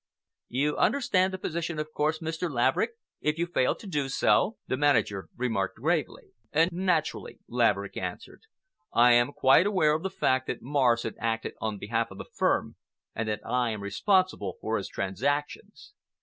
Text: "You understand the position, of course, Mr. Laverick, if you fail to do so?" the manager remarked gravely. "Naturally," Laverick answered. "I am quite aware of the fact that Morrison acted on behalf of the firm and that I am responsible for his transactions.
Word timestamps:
"You 0.47 0.77
understand 0.77 1.31
the 1.31 1.37
position, 1.37 1.77
of 1.77 1.93
course, 1.93 2.21
Mr. 2.21 2.49
Laverick, 2.51 2.93
if 3.19 3.37
you 3.37 3.45
fail 3.45 3.75
to 3.75 3.85
do 3.85 4.09
so?" 4.09 4.57
the 4.65 4.75
manager 4.75 5.29
remarked 5.37 5.77
gravely. 5.77 6.31
"Naturally," 6.71 7.37
Laverick 7.47 7.97
answered. 7.97 8.41
"I 8.91 9.11
am 9.13 9.31
quite 9.31 9.67
aware 9.67 9.93
of 9.93 10.01
the 10.01 10.09
fact 10.09 10.47
that 10.47 10.63
Morrison 10.63 11.13
acted 11.19 11.53
on 11.61 11.77
behalf 11.77 12.09
of 12.09 12.17
the 12.17 12.25
firm 12.33 12.77
and 13.13 13.29
that 13.29 13.45
I 13.45 13.69
am 13.69 13.83
responsible 13.83 14.57
for 14.59 14.77
his 14.79 14.87
transactions. 14.89 15.93